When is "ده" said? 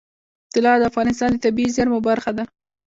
2.37-2.43